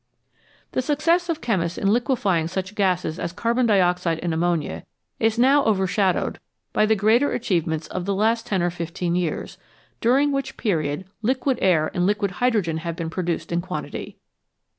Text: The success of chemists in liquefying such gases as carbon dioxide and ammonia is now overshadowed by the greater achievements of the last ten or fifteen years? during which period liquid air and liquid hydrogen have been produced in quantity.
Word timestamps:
The 0.71 0.81
success 0.81 1.29
of 1.29 1.41
chemists 1.41 1.77
in 1.77 1.93
liquefying 1.93 2.47
such 2.47 2.73
gases 2.73 3.19
as 3.19 3.31
carbon 3.31 3.67
dioxide 3.67 4.19
and 4.23 4.33
ammonia 4.33 4.83
is 5.19 5.37
now 5.37 5.63
overshadowed 5.63 6.39
by 6.73 6.87
the 6.87 6.95
greater 6.95 7.31
achievements 7.33 7.85
of 7.89 8.05
the 8.05 8.15
last 8.15 8.47
ten 8.47 8.63
or 8.63 8.71
fifteen 8.71 9.13
years? 9.13 9.59
during 9.99 10.31
which 10.31 10.57
period 10.57 11.05
liquid 11.21 11.59
air 11.61 11.91
and 11.93 12.07
liquid 12.07 12.31
hydrogen 12.41 12.77
have 12.77 12.95
been 12.95 13.11
produced 13.11 13.51
in 13.51 13.61
quantity. 13.61 14.17